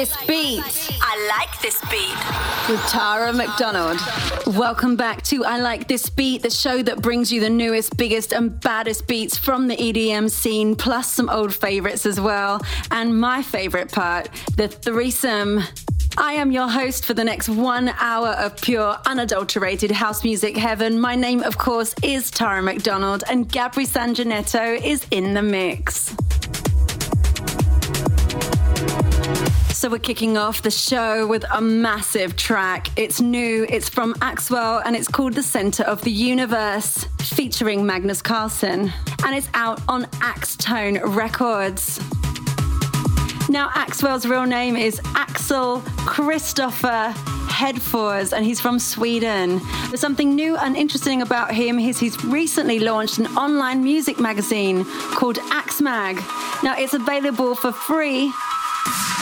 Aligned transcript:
this 0.00 0.16
beat. 0.26 0.62
I 1.02 1.28
like 1.28 1.60
this 1.60 1.78
beat. 1.90 2.72
With 2.72 2.80
Tara 2.88 3.34
McDonald. 3.34 4.00
Welcome 4.56 4.96
back 4.96 5.20
to 5.24 5.44
I 5.44 5.58
Like 5.58 5.88
This 5.88 6.08
Beat, 6.08 6.40
the 6.40 6.48
show 6.48 6.82
that 6.82 7.02
brings 7.02 7.30
you 7.30 7.42
the 7.42 7.50
newest, 7.50 7.98
biggest, 7.98 8.32
and 8.32 8.58
baddest 8.62 9.06
beats 9.06 9.36
from 9.36 9.68
the 9.68 9.76
EDM 9.76 10.30
scene, 10.30 10.74
plus 10.74 11.12
some 11.12 11.28
old 11.28 11.54
favorites 11.54 12.06
as 12.06 12.18
well. 12.18 12.62
And 12.90 13.20
my 13.20 13.42
favorite 13.42 13.92
part, 13.92 14.30
the 14.56 14.68
threesome. 14.68 15.60
I 16.16 16.32
am 16.32 16.50
your 16.50 16.68
host 16.68 17.04
for 17.04 17.12
the 17.12 17.24
next 17.24 17.50
one 17.50 17.90
hour 17.98 18.28
of 18.28 18.56
pure, 18.56 18.96
unadulterated 19.04 19.90
house 19.90 20.24
music 20.24 20.56
heaven. 20.56 20.98
My 20.98 21.14
name, 21.14 21.42
of 21.42 21.58
course, 21.58 21.94
is 22.02 22.30
Tara 22.30 22.62
McDonald, 22.62 23.22
and 23.28 23.46
Gabri 23.46 23.86
Sanjanetto 23.86 24.82
is 24.82 25.06
in 25.10 25.34
the 25.34 25.42
mix. 25.42 26.16
So 29.80 29.88
we're 29.88 29.98
kicking 29.98 30.36
off 30.36 30.60
the 30.60 30.70
show 30.70 31.26
with 31.26 31.42
a 31.50 31.58
massive 31.58 32.36
track. 32.36 32.88
It's 32.98 33.18
new, 33.18 33.64
it's 33.70 33.88
from 33.88 34.12
Axwell, 34.16 34.82
and 34.84 34.94
it's 34.94 35.08
called 35.08 35.32
The 35.32 35.42
Center 35.42 35.84
of 35.84 36.02
the 36.02 36.10
Universe, 36.10 37.06
featuring 37.20 37.86
Magnus 37.86 38.20
Carlsson. 38.20 38.92
And 39.24 39.34
it's 39.34 39.48
out 39.54 39.80
on 39.88 40.04
Axtone 40.20 41.00
Records. 41.16 41.98
Now, 43.48 43.70
Axwell's 43.70 44.26
real 44.26 44.44
name 44.44 44.76
is 44.76 45.00
Axel 45.14 45.80
Christopher 46.04 47.14
Hedfors, 47.48 48.34
and 48.34 48.44
he's 48.44 48.60
from 48.60 48.78
Sweden. 48.78 49.62
There's 49.88 50.00
something 50.00 50.34
new 50.34 50.58
and 50.58 50.76
interesting 50.76 51.22
about 51.22 51.54
him 51.54 51.78
is 51.78 51.98
he's 51.98 52.22
recently 52.26 52.80
launched 52.80 53.16
an 53.16 53.28
online 53.28 53.82
music 53.82 54.20
magazine 54.20 54.84
called 55.14 55.36
Axmag. 55.36 56.16
Now, 56.62 56.74
it's 56.76 56.92
available 56.92 57.54
for 57.54 57.72
free 57.72 58.30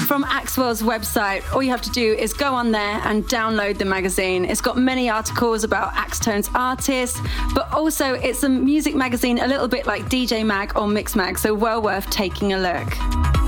from 0.07 0.25
Axwell's 0.25 0.83
website. 0.83 1.43
All 1.53 1.63
you 1.63 1.71
have 1.71 1.83
to 1.83 1.91
do 1.91 2.15
is 2.15 2.33
go 2.33 2.55
on 2.55 2.71
there 2.71 3.01
and 3.05 3.25
download 3.25 3.79
the 3.79 3.85
magazine. 3.85 4.45
It's 4.45 4.61
got 4.61 4.79
many 4.79 5.11
articles 5.11 5.65
about 5.65 5.93
Axtone's 5.93 6.51
artists, 6.55 7.21
but 7.55 7.71
also 7.73 8.15
it's 8.15 8.43
a 8.43 8.49
music 8.49 8.95
magazine 8.95 9.39
a 9.39 9.47
little 9.47 9.69
bit 9.69 9.87
like 9.87 10.05
DJ 10.05 10.47
Mag 10.47 10.77
or 10.79 10.89
Mix 10.89 11.15
Mag, 11.15 11.39
so 11.39 11.55
well 11.55 11.83
worth 11.83 12.09
taking 12.11 12.55
a 12.55 12.59
look. 12.59 13.48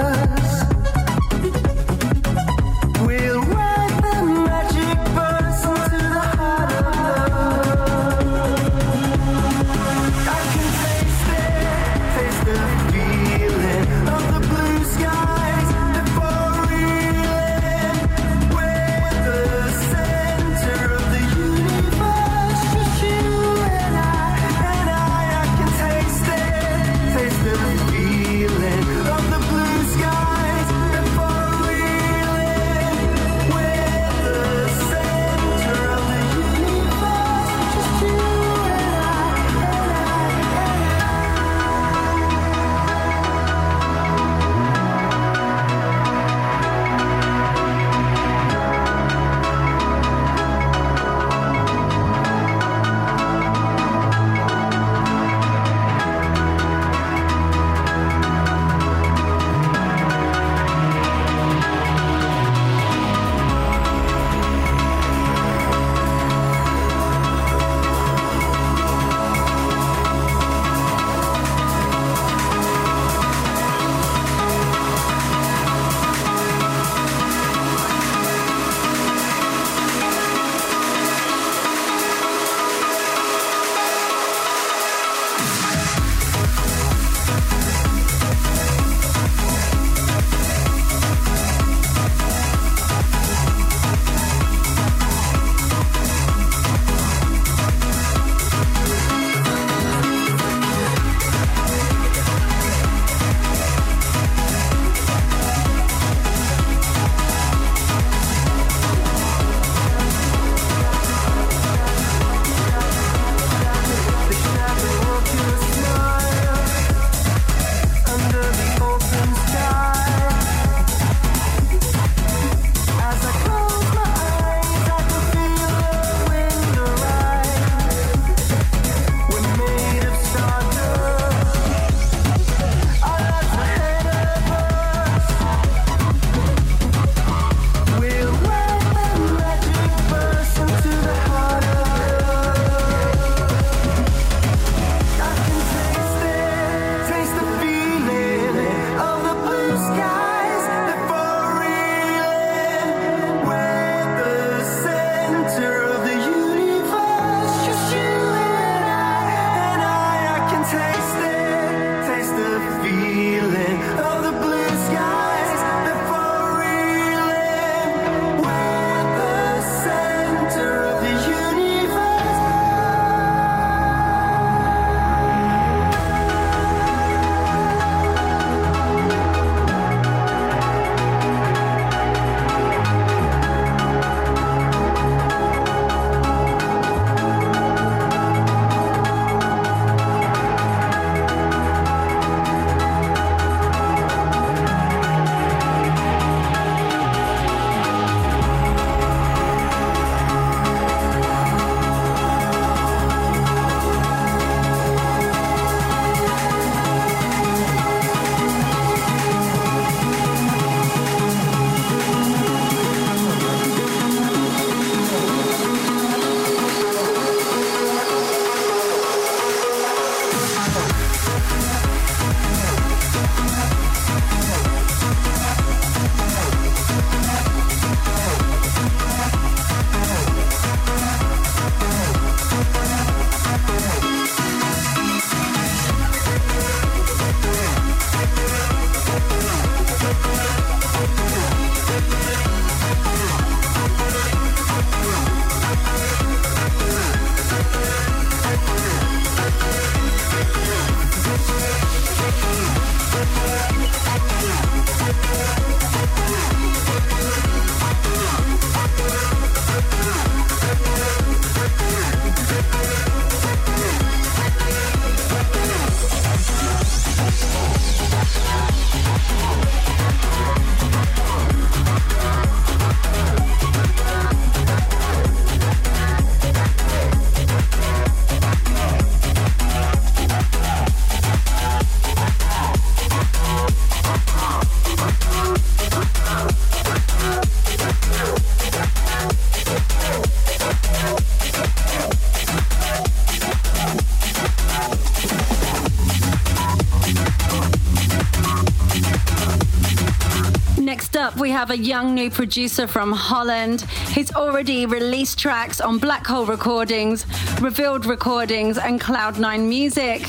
have 301.61 301.69
a 301.69 301.77
young 301.77 302.15
new 302.15 302.27
producer 302.27 302.87
from 302.87 303.11
Holland 303.11 303.81
He's 304.15 304.33
already 304.33 304.87
released 304.87 305.37
tracks 305.37 305.79
on 305.79 305.99
Black 305.99 306.25
Hole 306.25 306.47
Recordings, 306.47 307.27
Revealed 307.61 308.07
Recordings, 308.07 308.79
and 308.79 308.99
Cloud9 308.99 309.67
Music. 309.67 310.25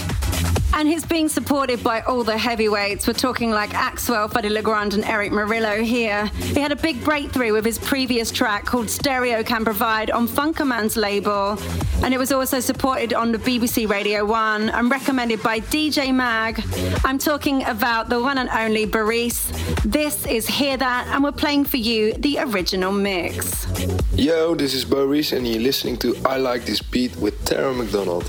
And 0.75 0.89
he's 0.89 1.05
being 1.05 1.29
supported 1.29 1.85
by 1.85 2.01
all 2.01 2.25
the 2.25 2.37
heavyweights. 2.37 3.07
We're 3.07 3.13
talking 3.13 3.51
like 3.51 3.71
Axwell, 3.71 4.31
Fedde 4.31 4.51
Le 4.51 4.63
Grand, 4.63 4.95
and 4.95 5.05
Erick 5.05 5.31
Morillo 5.31 5.83
here. 5.85 6.27
He 6.27 6.61
had 6.61 6.73
a 6.73 6.77
big 6.77 7.05
breakthrough 7.05 7.53
with 7.53 7.65
his 7.65 7.79
previous 7.79 8.31
track 8.31 8.65
called 8.65 8.89
Stereo 8.89 9.43
Can 9.43 9.65
Provide 9.65 10.11
on 10.11 10.27
Funkerman's 10.27 10.97
label. 10.97 11.59
And 12.03 12.15
it 12.15 12.19
was 12.19 12.33
also 12.33 12.59
supported 12.59 13.13
on 13.13 13.33
the 13.33 13.39
BBC 13.39 13.89
Radio 13.89 14.25
1 14.25 14.71
and 14.71 14.91
recommended 14.91 15.43
by 15.43 15.61
DJ 15.61 16.13
Mag. 16.13 16.65
I'm 17.05 17.19
talking 17.19 17.65
about 17.65 18.09
the 18.09 18.21
one 18.21 18.39
and 18.39 18.49
only 18.49 18.87
Baris. 18.87 19.53
This 19.85 20.27
is 20.27 20.47
Hear 20.49 20.77
That, 20.79 21.07
and 21.09 21.23
we're 21.23 21.33
playing 21.33 21.65
for 21.65 21.77
you 21.77 22.15
the 22.15 22.39
original 22.41 22.93
mix. 22.93 23.67
Yo, 24.15 24.55
this 24.55 24.75
is 24.75 24.85
Baris, 24.85 25.33
and 25.33 25.47
you're 25.47 25.61
listening 25.61 25.97
to 25.99 26.17
I 26.25 26.39
Like 26.39 26.65
This 26.65 26.81
Beat 26.81 27.15
with 27.17 27.45
Tara 27.45 27.73
McDonald. 27.75 28.29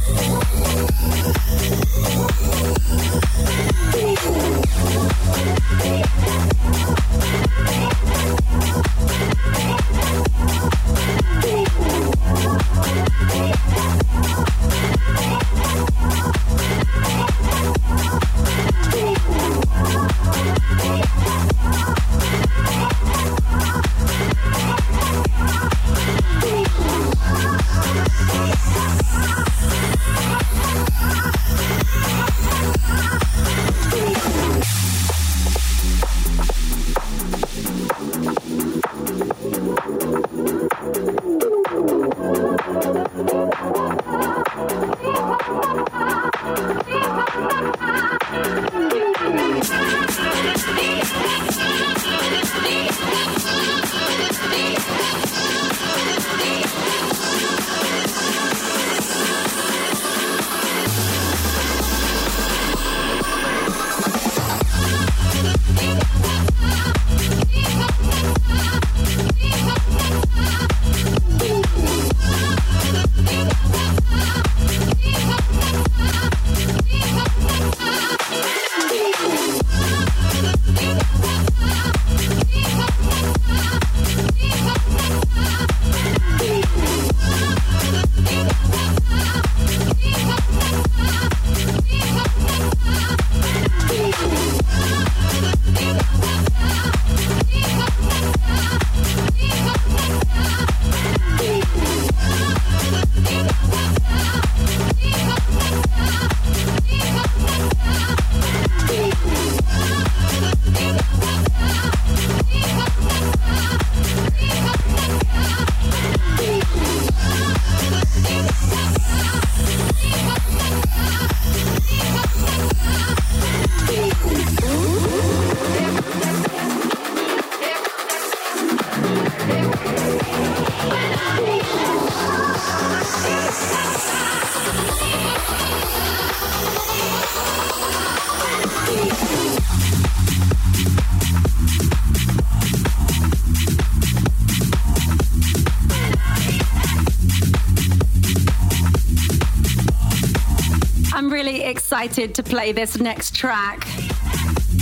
Excited 151.91 152.33
to 152.33 152.41
play 152.41 152.71
this 152.71 153.01
next 153.01 153.35
track. 153.35 153.85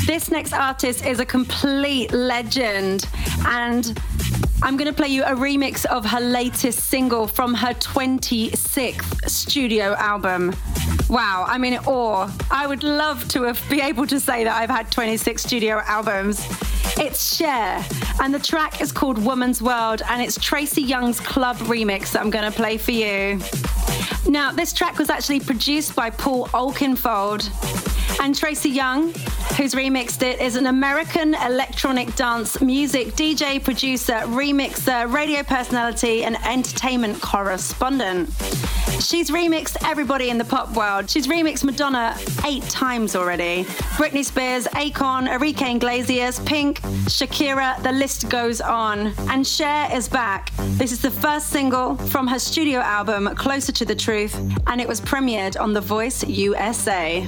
This 0.05 0.29
next 0.29 0.53
artist 0.53 1.03
is 1.03 1.19
a 1.19 1.25
complete 1.25 2.11
legend, 2.11 3.07
and 3.47 3.99
I'm 4.61 4.77
going 4.77 4.85
to 4.85 4.93
play 4.93 5.07
you 5.07 5.23
a 5.23 5.31
remix 5.31 5.85
of 5.85 6.05
her 6.05 6.19
latest 6.19 6.81
single 6.81 7.25
from 7.25 7.55
her 7.55 7.73
26th 7.73 9.27
studio 9.27 9.95
album. 9.95 10.53
Wow, 11.09 11.45
I'm 11.47 11.63
in 11.63 11.79
awe. 11.87 12.31
I 12.51 12.67
would 12.67 12.83
love 12.83 13.27
to 13.29 13.41
have, 13.41 13.59
be 13.71 13.81
able 13.81 14.05
to 14.05 14.19
say 14.19 14.43
that 14.43 14.55
I've 14.55 14.69
had 14.69 14.91
26 14.91 15.41
studio 15.41 15.81
albums. 15.87 16.45
It's 16.95 17.35
Cher, 17.35 17.83
and 18.21 18.31
the 18.31 18.39
track 18.39 18.81
is 18.81 18.91
called 18.91 19.17
Woman's 19.17 19.63
World, 19.63 20.03
and 20.09 20.21
it's 20.21 20.37
Tracy 20.37 20.83
Young's 20.83 21.19
club 21.19 21.57
remix 21.57 22.11
that 22.11 22.21
I'm 22.21 22.29
going 22.29 22.45
to 22.45 22.55
play 22.55 22.77
for 22.77 22.91
you. 22.91 23.39
Now, 24.29 24.51
this 24.51 24.73
track 24.73 24.99
was 24.99 25.09
actually 25.09 25.39
produced 25.39 25.95
by 25.95 26.11
Paul 26.11 26.45
Oakenfold. 26.49 27.49
And 28.21 28.35
Tracy 28.35 28.69
Young, 28.69 29.11
who's 29.57 29.73
remixed 29.73 30.21
it, 30.21 30.39
is 30.39 30.55
an 30.55 30.67
American 30.67 31.33
electronic 31.33 32.15
dance 32.15 32.61
music 32.61 33.07
DJ, 33.13 33.63
producer, 33.63 34.21
remixer, 34.27 35.11
radio 35.11 35.41
personality, 35.41 36.25
and 36.25 36.37
entertainment 36.45 37.19
correspondent. 37.23 38.29
She's 38.99 39.31
remixed 39.31 39.77
everybody 39.85 40.29
in 40.29 40.37
the 40.37 40.43
pop 40.43 40.75
world. 40.75 41.09
She's 41.09 41.27
remixed 41.27 41.63
Madonna 41.63 42.17
eight 42.45 42.63
times 42.63 43.15
already. 43.15 43.63
Britney 43.97 44.25
Spears, 44.25 44.65
Akon, 44.67 45.27
Enrique 45.33 45.75
Iglesias, 45.75 46.39
Pink, 46.41 46.81
Shakira, 47.07 47.81
the 47.81 47.91
list 47.91 48.29
goes 48.29 48.59
on. 48.59 49.13
And 49.29 49.47
Cher 49.47 49.89
is 49.93 50.09
back. 50.09 50.51
This 50.77 50.91
is 50.91 51.01
the 51.01 51.11
first 51.11 51.47
single 51.49 51.95
from 51.95 52.27
her 52.27 52.39
studio 52.39 52.79
album, 52.79 53.33
Closer 53.35 53.71
to 53.71 53.85
the 53.85 53.95
Truth, 53.95 54.35
and 54.67 54.81
it 54.81 54.87
was 54.87 54.99
premiered 55.01 55.59
on 55.59 55.73
The 55.73 55.81
Voice 55.81 56.23
USA. 56.25 57.27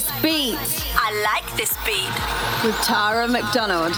this 0.00 0.22
beat. 0.22 0.86
I 0.94 1.10
like 1.24 1.56
this 1.56 1.76
beat. 1.84 2.64
With 2.64 2.76
Tara 2.84 3.26
McDonald. 3.26 3.94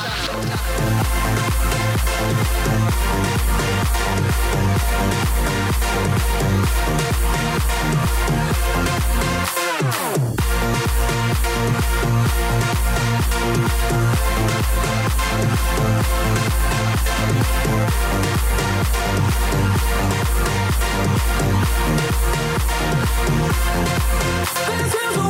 This 24.66 24.94
is 24.94 25.29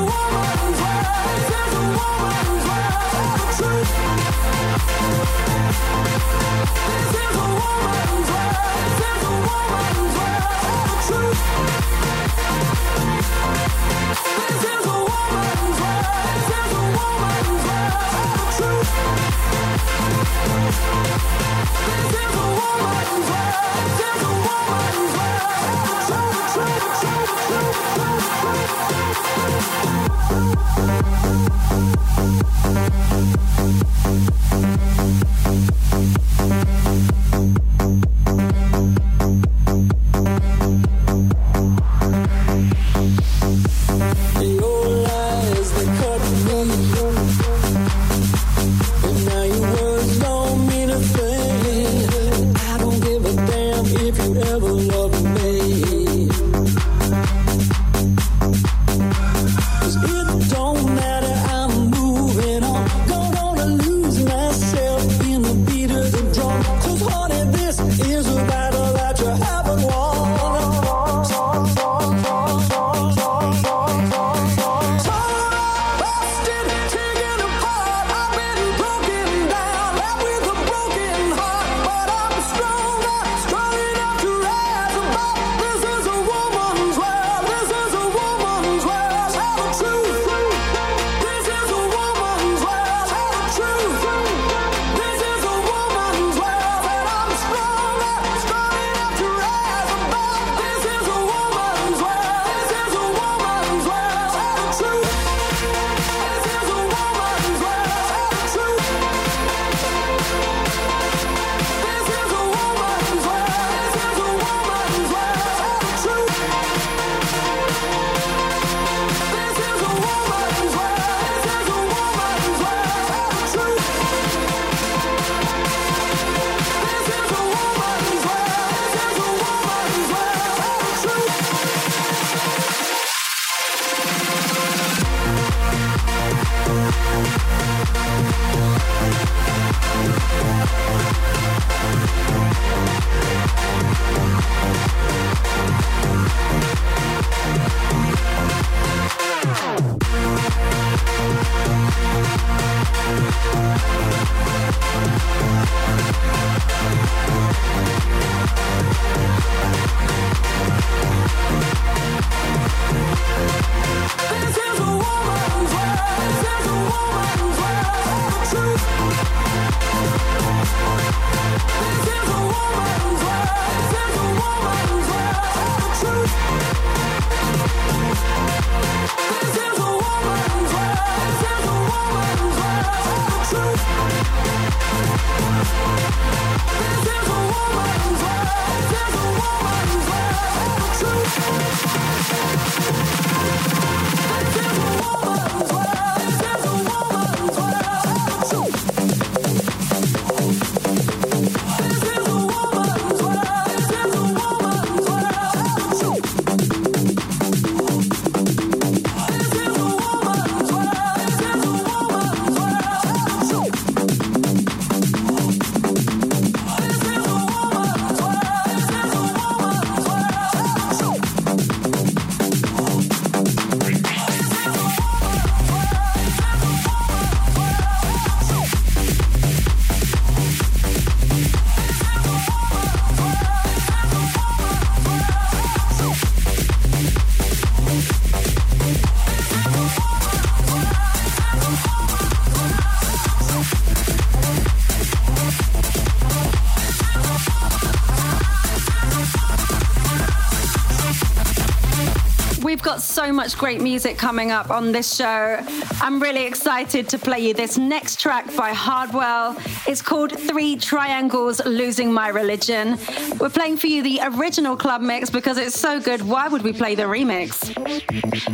much 253.51 253.59
great 253.59 253.81
music 253.81 254.17
coming 254.17 254.53
up 254.53 254.71
on 254.71 254.93
this 254.93 255.13
show. 255.13 255.59
I'm 256.01 256.23
really 256.23 256.45
excited 256.45 257.09
to 257.09 257.19
play 257.19 257.41
you 257.41 257.53
this 257.53 257.79
next 257.79 258.21
track 258.21 258.55
by 258.55 258.73
Hardwell. 258.73 259.57
It's 259.89 260.03
called 260.03 260.39
Three 260.39 260.77
Triangles 260.77 261.61
Losing 261.65 262.13
My 262.13 262.29
Religion. 262.29 262.97
We're 263.41 263.51
playing 263.51 263.79
for 263.79 263.89
you 263.89 264.05
the 264.05 264.21
original 264.35 264.77
club 264.77 265.01
mix 265.03 265.31
because 265.31 265.59
it's 265.59 265.79
so 265.79 265.99
good. 265.99 266.23
Why 266.23 266.47
would 266.47 266.63
we 266.63 266.73
play 266.73 266.95
the 266.95 267.05
remix? 267.05 267.75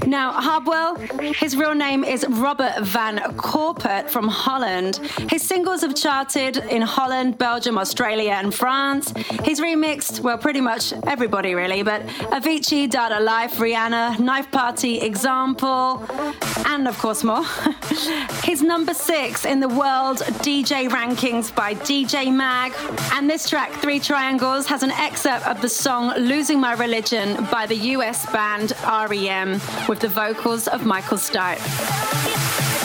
Now, 0.07 0.33
Hardwell, 0.33 0.97
his 1.35 1.57
real 1.57 1.75
name 1.75 2.05
is 2.05 2.25
Robert 2.29 2.75
van 2.83 3.19
Corput 3.37 4.09
from 4.11 4.29
Holland. 4.29 4.97
His 5.29 5.43
singles 5.43 5.83
have 5.83 5.95
charted 5.95 6.57
in 6.57 6.83
Holland, 6.83 7.37
Belgium, 7.37 7.77
Australia, 7.77 8.33
and 8.33 8.55
France. 8.55 9.13
He's 9.45 9.61
remixed, 9.61 10.21
well, 10.21 10.39
pretty 10.39 10.61
much 10.61 10.93
everybody 11.07 11.55
really, 11.55 11.83
but 11.83 12.03
Avicii, 12.37 12.89
Dada 12.89 13.21
Life, 13.21 13.57
Rihanna, 13.57 14.19
Knife 14.19 14.51
Party, 14.51 15.01
Example, 15.01 16.05
and 16.67 16.89
of 16.89 16.97
course 16.99 17.23
more. 17.25 17.45
He's 18.45 18.63
number 18.63 18.95
six 18.95 19.45
in 19.45 19.61
the 19.61 19.69
world 19.69 20.19
DJ 20.47 20.89
rankings 20.89 21.55
by 21.55 21.75
DJ 21.75 22.33
Mag. 22.33 22.73
And 23.13 23.29
this 23.29 23.49
track, 23.49 23.73
Three 23.73 24.01
Triangles, 24.01 24.67
has 24.67 24.83
an 24.83 24.93
excerpt 24.93 25.47
of 25.47 25.61
the 25.61 25.69
song 25.69 26.15
Losing 26.19 26.61
My 26.61 26.75
Religion 26.75 27.45
by 27.51 27.67
the 27.67 27.77
US 27.97 28.31
band 28.33 28.73
REM 28.85 29.26
with 29.89 29.99
the 30.01 30.09
vocals 30.09 30.69
of 30.69 30.87
Michael 30.87 31.19
Stipe. 31.19 32.76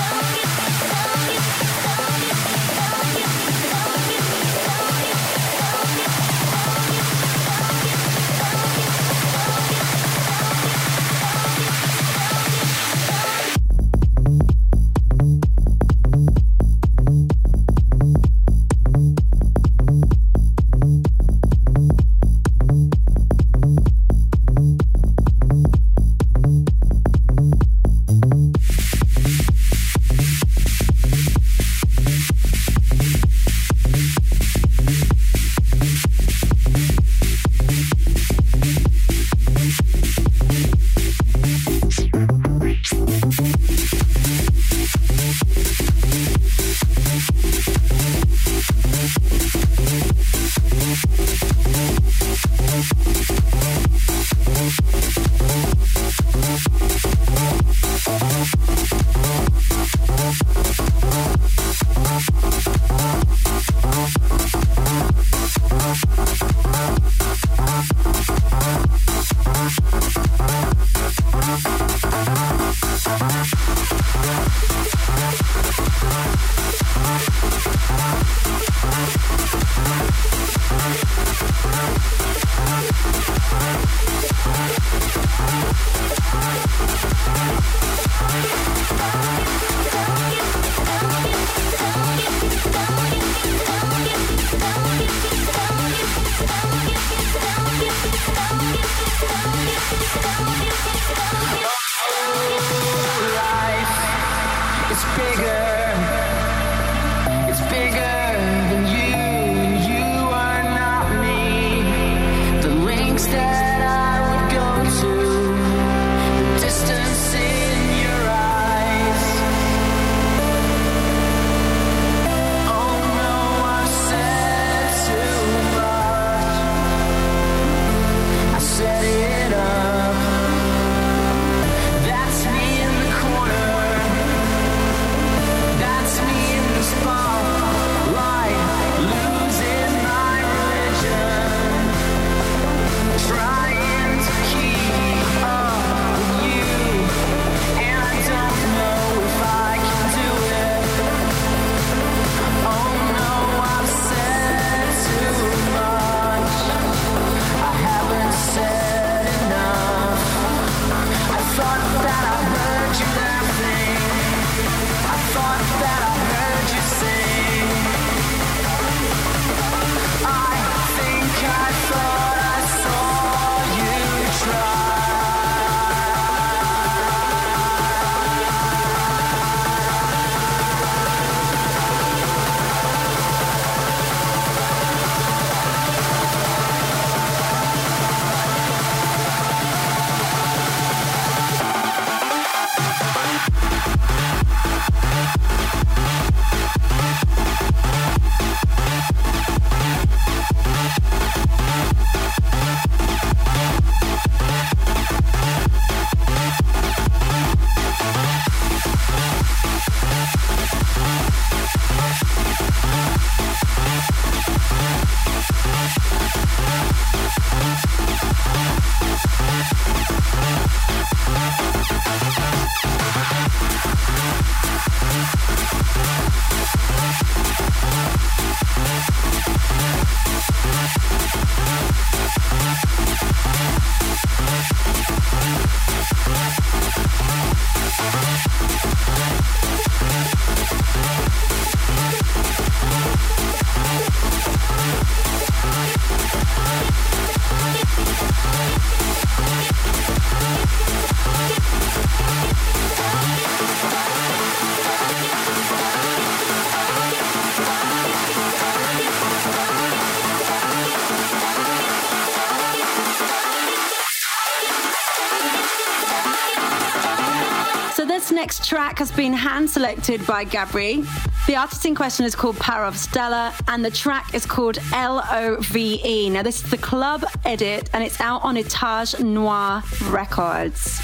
Track 268.92 269.00
has 269.00 269.12
been 269.14 269.32
hand 269.32 269.70
selected 269.70 270.28
by 270.28 270.44
Gabri. 270.44 271.08
The 271.48 271.56
artist 271.56 271.86
in 271.86 271.96
question 271.96 272.26
is 272.26 272.36
called 272.36 272.58
Power 272.58 272.84
of 272.84 272.98
Stella, 272.98 273.54
and 273.70 273.86
the 273.86 273.90
track 273.90 274.34
is 274.34 274.46
called 274.46 274.80
L 274.94 275.24
O 275.32 275.56
V 275.62 276.02
E. 276.04 276.30
Now, 276.30 276.44
this 276.44 276.62
is 276.62 276.70
the 276.70 276.78
club 276.78 277.24
edit, 277.46 277.90
and 277.94 278.04
it's 278.04 278.20
out 278.20 278.44
on 278.44 278.58
Etage 278.58 279.18
Noir 279.22 279.82
Records. 280.10 281.00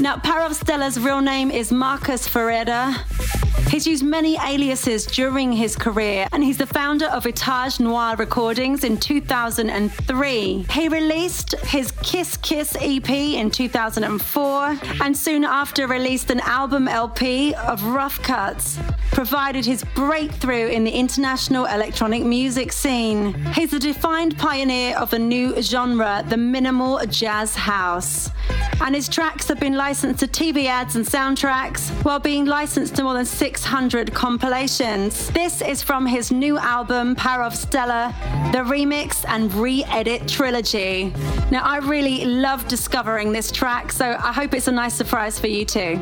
Now, 0.00 0.16
Power 0.16 0.46
of 0.46 0.56
Stella's 0.56 0.98
real 0.98 1.20
name 1.20 1.50
is 1.50 1.70
Marcus 1.70 2.26
Ferreira. 2.26 3.04
He's 3.68 3.86
used 3.86 4.04
many 4.04 4.36
aliases 4.36 5.06
during 5.06 5.50
his 5.50 5.74
career, 5.74 6.28
and 6.32 6.42
he's 6.42 6.56
the 6.56 6.66
founder 6.66 7.06
of 7.06 7.26
Etage 7.26 7.80
Noir 7.80 8.14
Recordings 8.16 8.84
in 8.84 8.96
2003. 8.96 10.66
He 10.70 10.88
released 10.88 11.56
his 11.64 11.90
Kiss 12.02 12.36
Kiss 12.36 12.76
EP 12.80 13.10
in 13.10 13.50
2004, 13.50 14.78
and 15.02 15.16
soon 15.16 15.44
after 15.44 15.88
released 15.88 16.30
an 16.30 16.40
album 16.40 16.86
LP 16.86 17.54
of 17.54 17.82
rough 17.84 18.22
cuts, 18.22 18.78
provided 19.12 19.64
his 19.64 19.84
breakthrough 19.94 20.68
in 20.68 20.84
the 20.84 20.90
international 20.90 21.66
electronic 21.66 22.22
music 22.22 22.72
scene. 22.72 23.34
He's 23.54 23.72
a 23.72 23.78
defined 23.78 24.36
pioneer 24.38 24.96
of 24.96 25.12
a 25.12 25.18
new 25.18 25.60
genre, 25.62 26.24
the 26.28 26.36
minimal 26.36 27.00
jazz 27.06 27.54
house. 27.54 28.30
And 28.80 28.94
his 28.94 29.08
tracks 29.08 29.48
have 29.48 29.58
been 29.58 29.74
licensed 29.74 30.20
to 30.20 30.26
TV 30.26 30.66
ads 30.66 30.96
and 30.96 31.04
soundtracks, 31.04 31.88
while 32.04 32.18
being 32.18 32.44
licensed 32.44 32.94
to 32.96 33.04
more 33.04 33.14
than 33.14 33.24
600 33.24 34.12
compilations. 34.12 35.30
This 35.30 35.62
is 35.62 35.82
from 35.82 36.06
his 36.06 36.30
new 36.30 36.58
album, 36.58 37.14
Power 37.16 37.42
of 37.42 37.54
Stella, 37.54 38.14
the 38.52 38.58
remix 38.58 39.24
and 39.28 39.52
re 39.54 39.82
edit 39.84 40.28
trilogy. 40.28 41.12
Now, 41.50 41.62
I 41.64 41.78
really 41.78 42.24
love 42.24 42.68
discovering 42.68 43.32
this 43.32 43.50
track, 43.50 43.92
so 43.92 44.16
I 44.18 44.32
hope 44.32 44.52
it's 44.52 44.68
a 44.68 44.72
nice 44.72 44.94
surprise 44.94 45.38
for 45.40 45.46
you 45.46 45.64
too. 45.64 46.00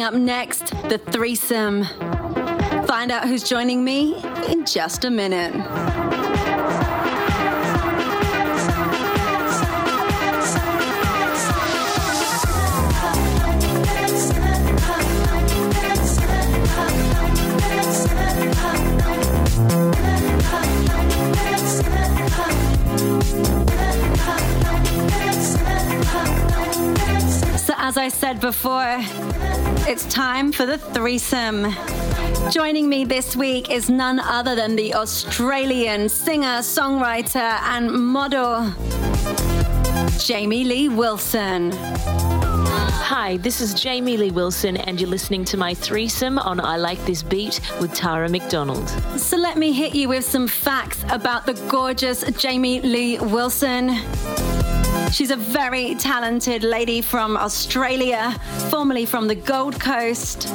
Coming 0.00 0.14
up 0.14 0.26
next, 0.26 0.70
the 0.88 0.96
threesome. 0.96 1.84
Find 2.86 3.10
out 3.10 3.28
who's 3.28 3.46
joining 3.46 3.84
me 3.84 4.16
in 4.48 4.64
just 4.64 5.04
a 5.04 5.10
minute. 5.10 5.52
So, 27.58 27.74
as 27.76 27.98
I 27.98 28.08
said 28.08 28.40
before, 28.40 29.29
it's 29.90 30.04
time 30.04 30.52
for 30.52 30.66
the 30.66 30.78
threesome. 30.78 31.66
Joining 32.48 32.88
me 32.88 33.04
this 33.04 33.34
week 33.34 33.72
is 33.72 33.90
none 33.90 34.20
other 34.20 34.54
than 34.54 34.76
the 34.76 34.94
Australian 34.94 36.08
singer, 36.08 36.60
songwriter, 36.60 37.58
and 37.62 37.90
model, 37.90 38.72
Jamie 40.16 40.62
Lee 40.62 40.88
Wilson. 40.88 41.72
Hi, 41.72 43.38
this 43.38 43.60
is 43.60 43.74
Jamie 43.74 44.16
Lee 44.16 44.30
Wilson, 44.30 44.76
and 44.76 45.00
you're 45.00 45.10
listening 45.10 45.44
to 45.46 45.56
my 45.56 45.74
threesome 45.74 46.38
on 46.38 46.60
I 46.60 46.76
Like 46.76 47.04
This 47.04 47.24
Beat 47.24 47.60
with 47.80 47.92
Tara 47.92 48.28
McDonald. 48.28 48.88
So 49.18 49.36
let 49.36 49.58
me 49.58 49.72
hit 49.72 49.96
you 49.96 50.08
with 50.08 50.24
some 50.24 50.46
facts 50.46 51.02
about 51.10 51.46
the 51.46 51.54
gorgeous 51.68 52.22
Jamie 52.38 52.80
Lee 52.80 53.18
Wilson. 53.18 53.88
She's 55.12 55.30
a 55.30 55.36
very 55.36 55.96
talented 55.96 56.62
lady 56.62 57.00
from 57.00 57.36
Australia, 57.36 58.32
formerly 58.70 59.04
from 59.04 59.26
the 59.26 59.34
Gold 59.34 59.78
Coast. 59.80 60.46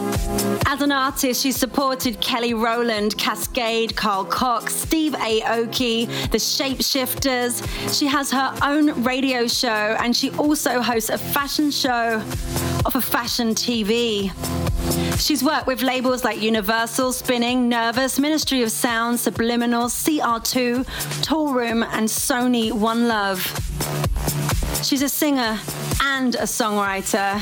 As 0.65 0.81
an 0.81 0.91
artist, 0.91 1.43
she 1.43 1.51
supported 1.51 2.19
Kelly 2.21 2.53
Rowland, 2.53 3.17
Cascada, 3.17 3.95
Carl 3.95 4.23
Cox, 4.23 4.73
Steve 4.73 5.13
Aoki, 5.13 6.07
The 6.31 6.37
Shapeshifters. 6.37 7.63
She 7.97 8.07
has 8.07 8.31
her 8.31 8.55
own 8.63 9.03
radio 9.03 9.45
show 9.47 9.97
and 9.99 10.15
she 10.15 10.31
also 10.31 10.81
hosts 10.81 11.09
a 11.09 11.17
fashion 11.17 11.69
show 11.69 12.23
off 12.85 12.95
of 12.95 13.03
Fashion 13.03 13.55
TV. 13.55 14.31
She's 15.19 15.43
worked 15.43 15.67
with 15.67 15.81
labels 15.81 16.23
like 16.23 16.41
Universal, 16.41 17.13
Spinning, 17.13 17.67
Nervous, 17.67 18.19
Ministry 18.19 18.63
of 18.63 18.71
Sound, 18.71 19.19
Subliminal, 19.19 19.87
CR2, 19.87 20.85
Toolroom, 21.21 21.85
and 21.91 22.07
Sony 22.07 22.71
One 22.71 23.07
Love. 23.07 23.74
She's 24.83 25.01
a 25.01 25.09
singer 25.09 25.59
and 26.01 26.35
a 26.35 26.43
songwriter. 26.43 27.41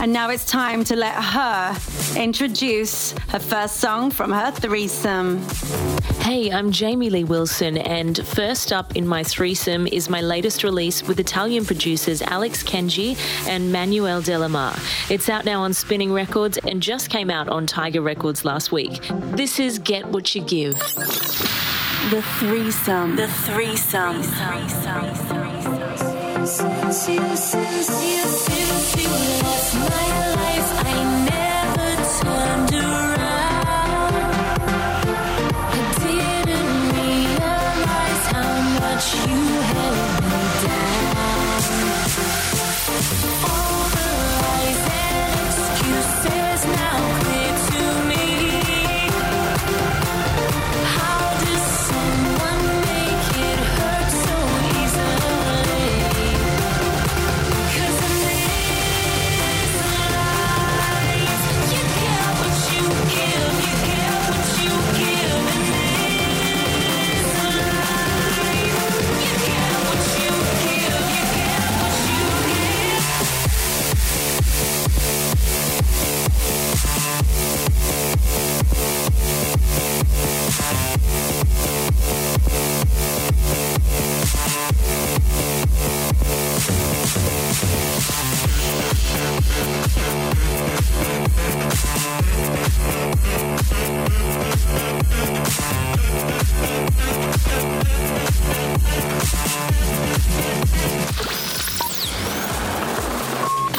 And 0.00 0.12
now 0.12 0.30
it's 0.30 0.44
time 0.44 0.84
to 0.84 0.96
let 0.96 1.14
her 1.14 1.76
introduce 2.16 3.12
her 3.28 3.38
first 3.38 3.78
song 3.78 4.10
from 4.10 4.30
her 4.30 4.50
threesome. 4.52 5.42
Hey, 6.20 6.52
I'm 6.52 6.70
Jamie 6.70 7.10
Lee 7.10 7.24
Wilson, 7.24 7.78
and 7.78 8.24
first 8.26 8.72
up 8.72 8.94
in 8.96 9.06
my 9.06 9.24
threesome 9.24 9.86
is 9.86 10.08
my 10.08 10.20
latest 10.20 10.62
release 10.62 11.02
with 11.02 11.18
Italian 11.18 11.64
producers 11.64 12.22
Alex 12.22 12.62
Kenji 12.62 13.16
and 13.48 13.72
Manuel 13.72 14.20
De 14.20 14.38
La 14.38 14.48
Mare. 14.48 14.76
It's 15.10 15.28
out 15.28 15.44
now 15.44 15.62
on 15.62 15.72
Spinning 15.72 16.12
Records 16.12 16.58
and 16.58 16.82
just 16.82 17.10
came 17.10 17.30
out 17.30 17.48
on 17.48 17.66
Tiger 17.66 18.02
Records 18.02 18.44
last 18.44 18.70
week. 18.70 19.00
This 19.10 19.58
is 19.58 19.78
Get 19.78 20.06
What 20.08 20.34
You 20.34 20.42
Give. 20.42 20.78
The 22.10 22.22
threesome. 22.38 23.16
The 23.16 23.28
threesome. 23.28 24.22
since 24.22 25.47
you, 26.48 26.62
since 26.62 27.08
you, 27.08 27.36
since 27.36 28.96
you 28.96 29.04
left 29.04 29.42
my 29.42 29.47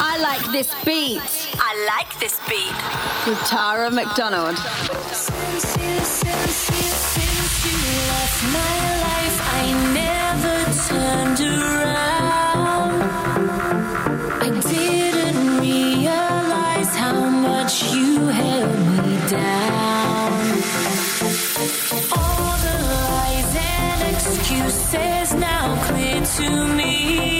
I 0.02 0.18
like 0.22 0.52
this 0.52 0.74
beat 0.84 1.40
I 1.72 1.86
like 1.86 2.18
this 2.18 2.40
beat. 2.48 2.74
with 3.28 3.38
Tara 3.46 3.90
McDonald. 3.90 4.56
Since 4.56 5.76
you, 5.76 6.00
since 6.00 6.68
you, 6.68 6.82
since 6.82 7.66
you 7.66 7.78
left 8.10 8.42
my 8.58 8.78
life, 9.06 9.36
I 9.54 9.64
never 9.94 10.56
turned 10.88 11.40
around. 11.40 12.19
Excuses 24.10 25.34
now 25.34 25.76
clear 25.86 26.20
to 26.22 26.66
me. 26.74 27.39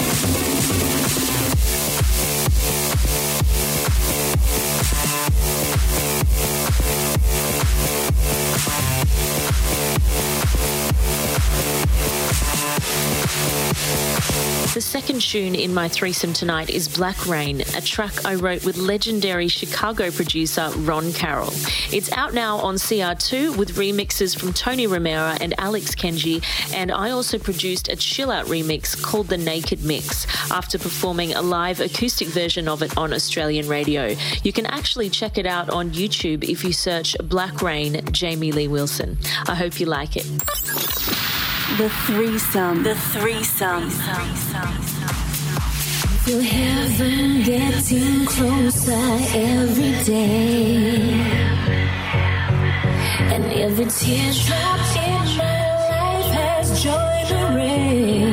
tune 15.21 15.53
in 15.53 15.73
my 15.73 15.87
threesome 15.87 16.33
tonight 16.33 16.69
is 16.69 16.87
Black 16.87 17.27
Rain, 17.27 17.61
a 17.75 17.81
track 17.81 18.25
I 18.25 18.35
wrote 18.35 18.65
with 18.65 18.77
legendary 18.77 19.47
Chicago 19.47 20.09
producer 20.09 20.71
Ron 20.77 21.13
Carroll. 21.13 21.51
It's 21.91 22.11
out 22.13 22.33
now 22.33 22.57
on 22.57 22.75
CR2 22.75 23.55
with 23.55 23.75
remixes 23.75 24.37
from 24.37 24.51
Tony 24.51 24.87
Romero 24.87 25.35
and 25.39 25.53
Alex 25.59 25.93
Kenji, 25.93 26.43
and 26.73 26.91
I 26.91 27.11
also 27.11 27.37
produced 27.37 27.87
a 27.87 27.95
chill 27.95 28.31
out 28.31 28.47
remix 28.47 28.99
called 28.99 29.27
The 29.27 29.37
Naked 29.37 29.83
Mix 29.83 30.25
after 30.51 30.79
performing 30.79 31.33
a 31.33 31.41
live 31.41 31.79
acoustic 31.79 32.27
version 32.29 32.67
of 32.67 32.81
it 32.81 32.97
on 32.97 33.13
Australian 33.13 33.67
radio. 33.67 34.15
You 34.43 34.51
can 34.51 34.65
actually 34.65 35.09
check 35.09 35.37
it 35.37 35.45
out 35.45 35.69
on 35.69 35.91
YouTube 35.91 36.43
if 36.43 36.63
you 36.63 36.73
search 36.73 37.15
Black 37.23 37.61
Rain 37.61 38.01
Jamie 38.11 38.51
Lee 38.51 38.67
Wilson. 38.67 39.19
I 39.47 39.53
hope 39.53 39.79
you 39.79 39.85
like 39.85 40.17
it. 40.17 40.25
The 41.77 41.89
threesome. 42.05 42.83
The 42.83 42.95
threesome. 42.95 43.89
Feel 46.25 46.39
heaven 46.39 47.41
getting 47.41 48.25
closer 48.27 48.91
every 49.33 50.03
day. 50.03 51.19
And 53.33 53.45
every 53.45 53.85
teardrop 53.85 54.97
in 54.97 55.37
my 55.37 55.61
life 55.89 56.31
has 56.35 56.83
joined 56.83 57.27
the 57.27 57.55
rain. 57.55 58.30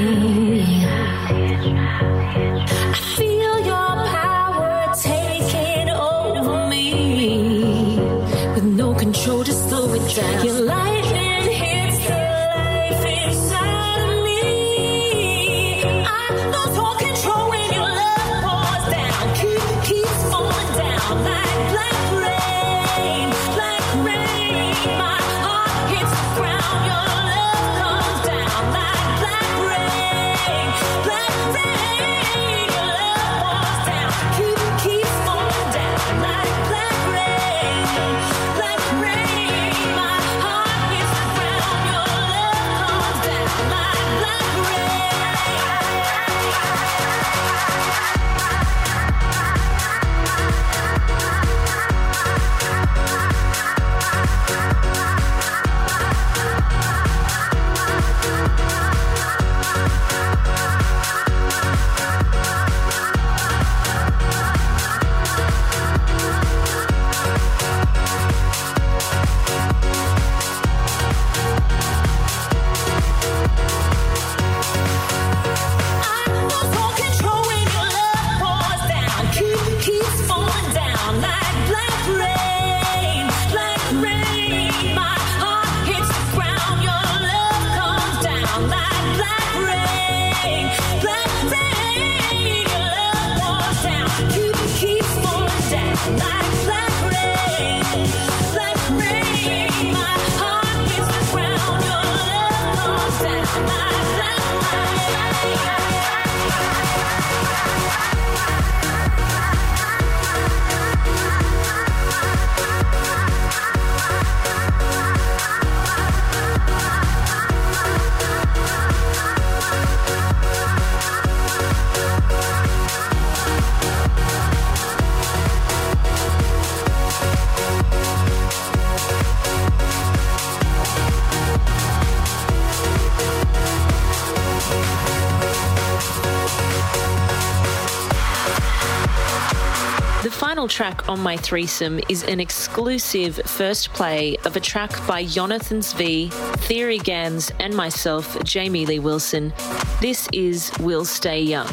Track 140.78 141.08
on 141.08 141.18
my 141.18 141.36
threesome 141.36 141.98
is 142.08 142.22
an 142.22 142.38
exclusive 142.38 143.34
first 143.44 143.92
play 143.94 144.36
of 144.44 144.54
a 144.54 144.60
track 144.60 144.92
by 145.08 145.24
Jonathan's 145.24 145.92
V, 145.92 146.28
Theory 146.68 146.98
Gans, 146.98 147.50
and 147.58 147.74
myself, 147.74 148.40
Jamie 148.44 148.86
Lee 148.86 149.00
Wilson. 149.00 149.52
This 150.00 150.28
is 150.32 150.70
We'll 150.78 151.04
Stay 151.04 151.42
Young. 151.42 151.66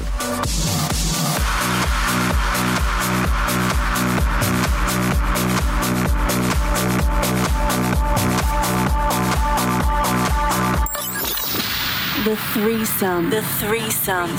The 12.24 12.36
threesome. 12.54 13.30
The 13.30 13.44
threesome. 13.60 14.32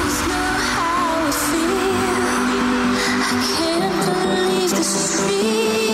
It's 0.00 0.26
not 0.28 0.60
how 0.60 1.26
I 1.26 1.30
feel. 1.30 1.87
This 5.28 5.87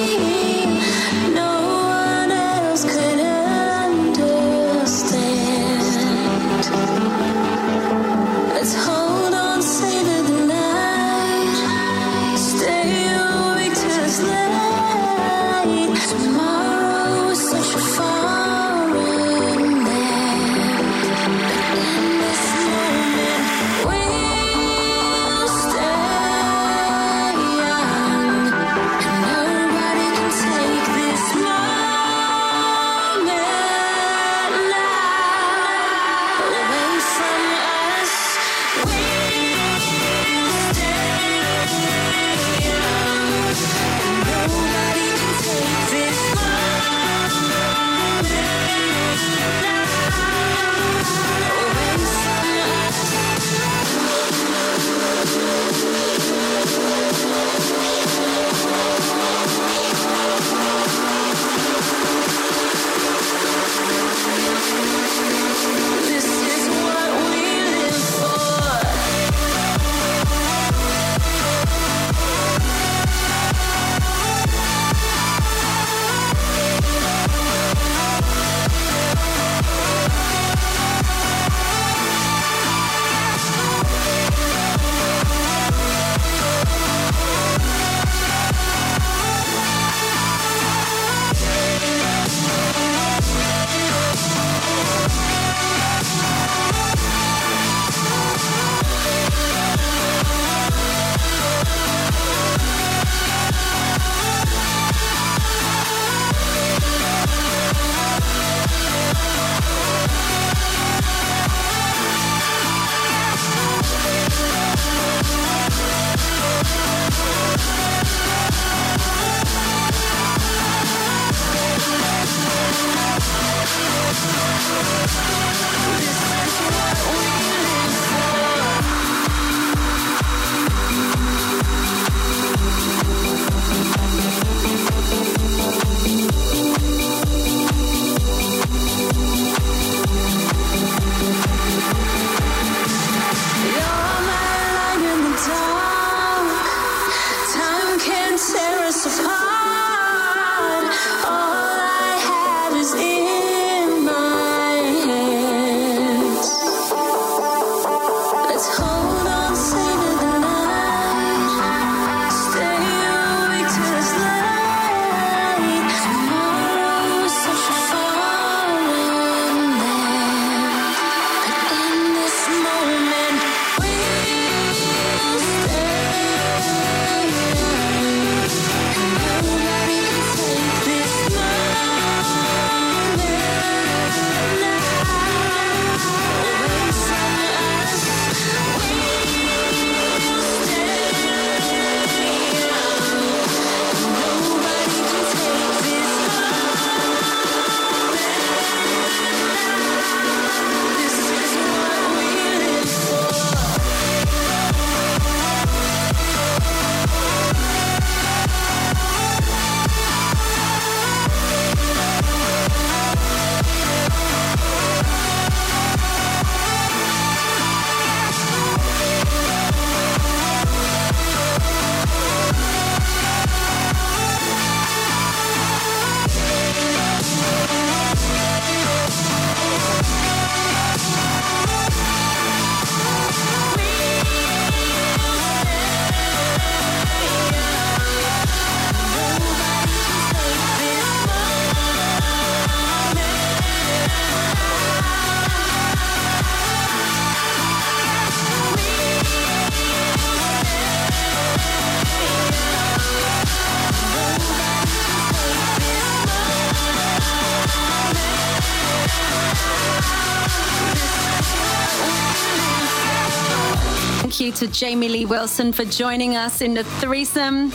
to 264.54 264.68
Jamie 264.68 265.08
Lee 265.08 265.26
Wilson 265.26 265.72
for 265.72 265.84
joining 265.84 266.36
us 266.36 266.60
in 266.60 266.74
the 266.74 266.84
threesome. 266.84 267.72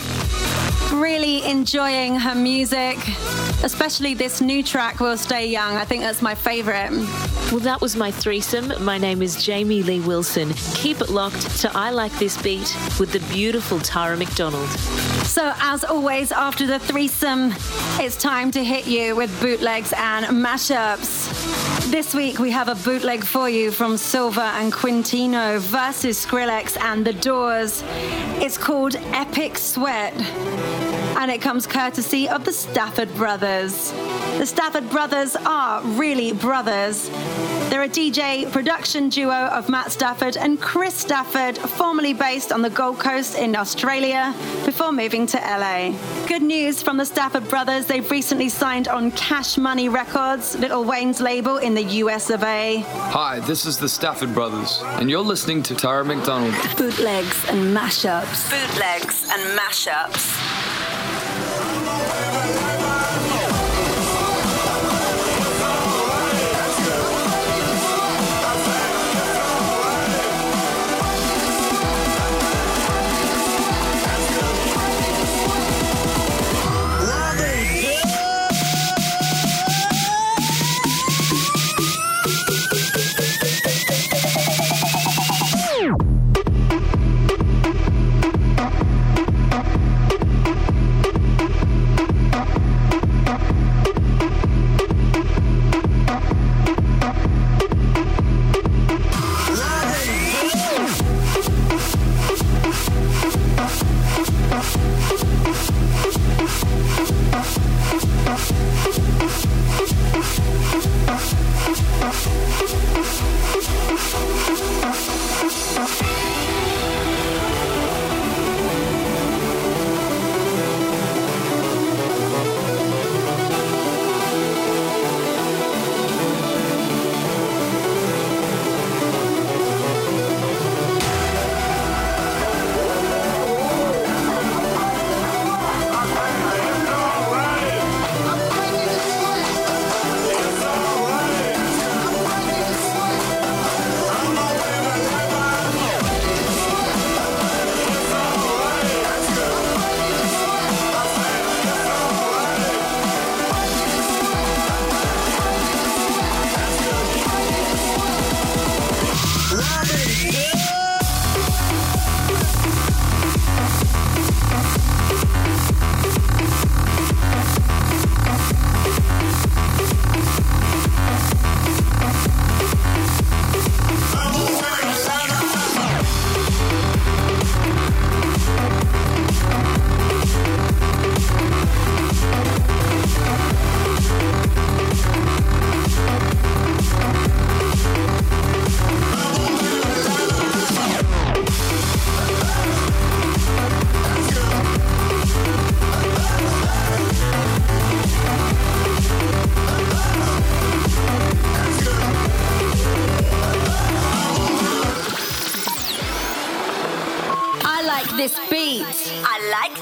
Really 0.98 1.44
enjoying 1.44 2.16
her 2.16 2.34
music, 2.34 2.96
especially 3.62 4.14
this 4.14 4.40
new 4.40 4.62
track, 4.62 4.98
We'll 4.98 5.18
Stay 5.18 5.46
Young. 5.46 5.76
I 5.76 5.84
think 5.84 6.02
that's 6.02 6.22
my 6.22 6.34
favorite. 6.34 6.90
Well, 7.50 7.60
that 7.60 7.80
was 7.82 7.96
my 7.96 8.10
threesome. 8.10 8.72
My 8.82 8.96
name 8.96 9.20
is 9.20 9.42
Jamie 9.44 9.82
Lee 9.82 10.00
Wilson. 10.00 10.54
Keep 10.74 11.02
it 11.02 11.10
locked 11.10 11.60
to 11.60 11.70
I 11.74 11.90
Like 11.90 12.12
This 12.18 12.40
Beat 12.40 12.74
with 12.98 13.12
the 13.12 13.20
beautiful 13.32 13.78
Tara 13.80 14.16
McDonald. 14.16 14.68
So, 15.26 15.52
as 15.60 15.84
always, 15.84 16.32
after 16.32 16.66
the 16.66 16.78
threesome, 16.78 17.52
it's 17.98 18.16
time 18.16 18.50
to 18.52 18.64
hit 18.64 18.86
you 18.86 19.14
with 19.16 19.30
bootlegs 19.40 19.92
and 19.96 20.26
mashups. 20.26 21.69
This 21.88 22.14
week, 22.14 22.38
we 22.38 22.50
have 22.50 22.68
a 22.68 22.74
bootleg 22.74 23.24
for 23.24 23.48
you 23.48 23.70
from 23.72 23.96
Silva 23.96 24.52
and 24.56 24.72
Quintino 24.72 25.58
versus 25.58 26.24
Skrillex 26.24 26.78
and 26.80 27.04
The 27.04 27.12
Doors. 27.12 27.82
It's 28.40 28.56
called 28.56 28.96
Epic 29.12 29.58
Sweat, 29.58 30.14
and 31.20 31.30
it 31.30 31.42
comes 31.42 31.66
courtesy 31.66 32.26
of 32.26 32.46
the 32.46 32.52
Stafford 32.52 33.14
Brothers. 33.14 33.92
The 34.38 34.46
Stafford 34.46 34.88
Brothers 34.88 35.36
are 35.36 35.82
really 35.82 36.32
brothers. 36.32 37.10
They're 37.68 37.82
a 37.82 37.88
DJ 37.90 38.50
production 38.50 39.10
duo 39.10 39.34
of 39.34 39.68
Matt 39.68 39.92
Stafford 39.92 40.38
and 40.38 40.58
Chris 40.58 40.94
Stafford, 40.94 41.58
formerly 41.58 42.14
based 42.14 42.52
on 42.52 42.62
the 42.62 42.70
Gold 42.70 42.98
Coast 42.98 43.36
in 43.36 43.54
Australia 43.54 44.34
before 44.64 44.92
moving 44.92 45.26
to 45.26 45.36
LA. 45.36 45.94
Good 46.26 46.40
news 46.40 46.82
from 46.82 46.96
the 46.96 47.04
Stafford 47.04 47.46
Brothers, 47.50 47.84
they've 47.84 48.10
recently 48.10 48.48
signed 48.48 48.88
on 48.88 49.10
Cash 49.10 49.58
Money 49.58 49.90
Records, 49.90 50.58
Lil 50.58 50.84
Wayne's 50.84 51.20
label 51.20 51.58
in 51.58 51.74
the 51.74 51.84
US 51.84 52.30
of 52.30 52.42
A. 52.44 52.78
Hi, 52.86 53.40
this 53.40 53.66
is 53.66 53.76
the 53.76 53.90
Stafford 53.90 54.32
Brothers, 54.32 54.80
and 54.82 55.10
you're 55.10 55.20
listening 55.20 55.62
to 55.64 55.74
Tara 55.74 56.02
McDonald. 56.02 56.54
Bootlegs 56.78 57.44
and 57.50 57.76
mashups. 57.76 58.48
Bootlegs 58.50 59.28
and 59.30 59.58
mashups. 59.58 60.79
I 62.02 62.49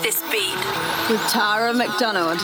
this 0.08 0.22
beat. 0.32 0.56
with 1.10 1.20
Tara 1.28 1.74
McDonald. 1.74 2.38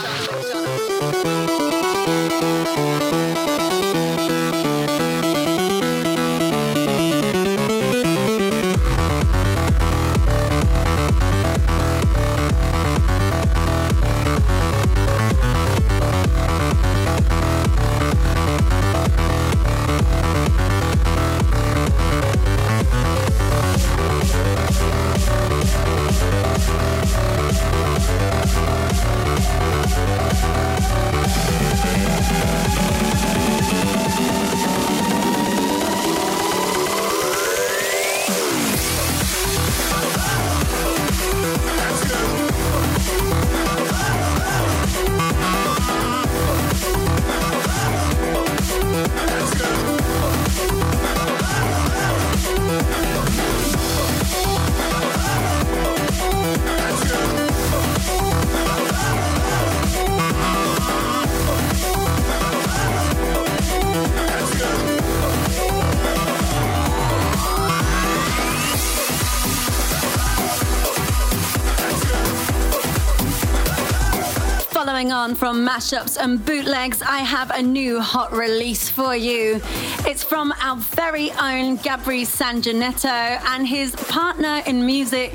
Mashups 75.74 76.16
and 76.22 76.38
bootlegs, 76.44 77.02
I 77.02 77.18
have 77.18 77.50
a 77.50 77.60
new 77.60 78.00
hot 78.00 78.30
release 78.30 78.88
for 78.88 79.16
you. 79.16 79.60
It's 80.06 80.22
from 80.22 80.54
our 80.62 80.76
very 80.76 81.32
own 81.32 81.78
Gabri 81.78 82.22
Sangineto 82.24 83.08
and 83.08 83.66
his 83.66 83.96
partner 83.96 84.62
in 84.66 84.86
music, 84.86 85.32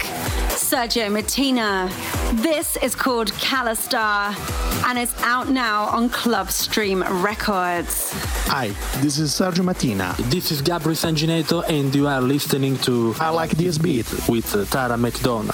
Sergio 0.48 1.12
Mattina. 1.12 1.90
This 2.42 2.78
is 2.78 2.96
called 2.96 3.34
Calistar 3.34 4.34
and 4.88 4.98
it's 4.98 5.14
out 5.24 5.50
now 5.50 5.88
on 5.88 6.08
Club 6.08 6.50
Stream 6.52 7.04
Records. 7.22 8.14
Hi, 8.48 8.70
this 9.02 9.20
is 9.20 9.32
Sergio 9.34 9.66
Mattina. 9.66 10.16
This 10.32 10.54
is 10.54 10.62
Gabri 10.62 10.96
Sangineto, 10.96 11.68
and 11.68 11.94
you 11.94 12.08
are 12.08 12.22
listening 12.22 12.78
to 12.78 13.14
I 13.20 13.30
Like 13.30 13.52
This 13.52 13.78
Beat. 13.78 14.08
with 14.30 14.46
Tara 14.72 14.98
McDonald. 14.98 15.52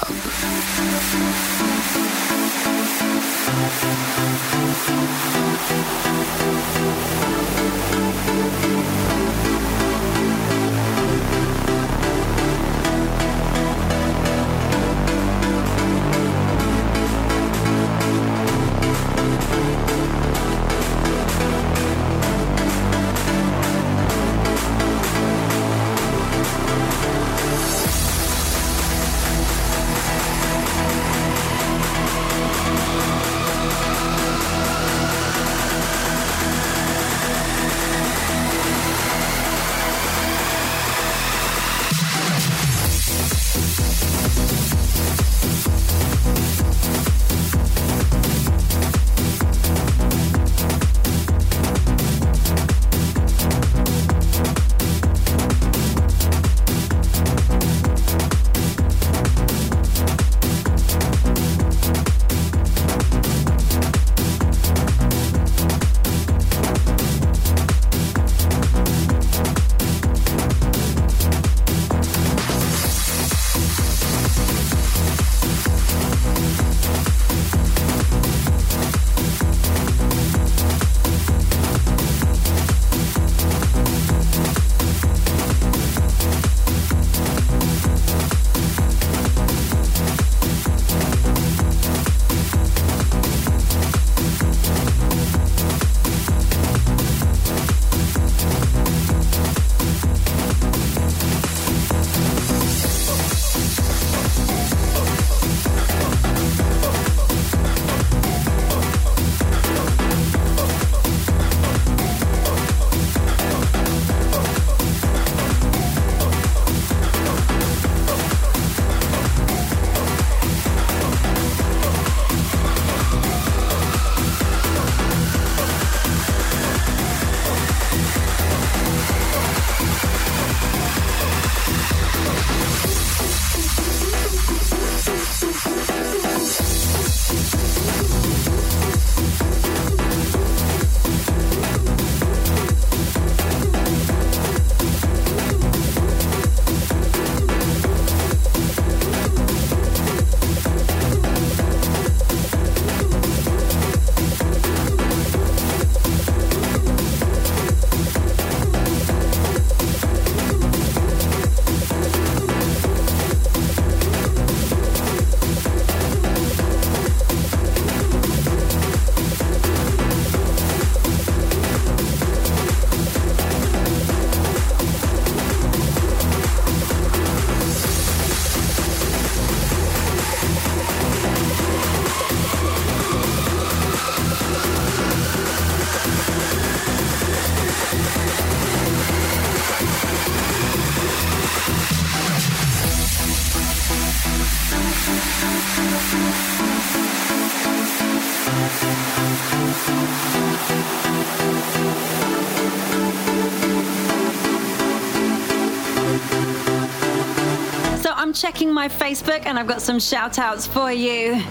My 208.85 208.89
Facebook 208.89 209.47
and 209.47 209.57
I've 209.57 209.65
got 209.65 209.81
some 209.81 209.99
shout 209.99 210.37
outs 210.37 210.67
for 210.67 210.91
you. 210.91 211.41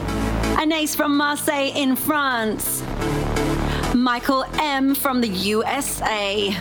Anais 0.57 0.95
from 0.95 1.17
Marseille 1.17 1.73
in 1.75 1.97
France. 1.97 2.85
Michael 3.93 4.45
M 4.61 4.95
from 4.95 5.21
the 5.21 5.27
USA. 5.29 6.55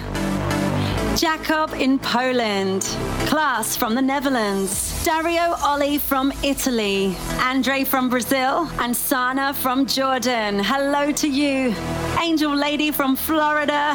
Jacob 1.16 1.76
in 1.76 2.00
Poland. 2.00 2.82
Klaas 3.28 3.78
from 3.78 3.94
the 3.94 4.02
Netherlands. 4.02 5.06
Dario 5.06 5.56
Oli 5.64 6.00
from 6.00 6.34
Italy. 6.42 7.16
Andre 7.42 7.84
from 7.84 8.10
Brazil. 8.10 8.68
And 8.80 8.98
Sana 8.98 9.54
from 9.54 9.86
Jordan. 9.86 10.58
Hello 10.58 11.12
to 11.12 11.30
you. 11.30 11.76
Angel 12.20 12.56
Lady 12.56 12.90
from 12.90 13.16
Florida. 13.16 13.94